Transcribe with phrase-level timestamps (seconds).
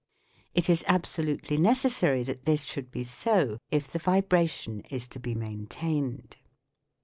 [0.55, 5.35] It is absolutely necessary that this should be so if the vibration is to be
[5.35, 6.37] maintained.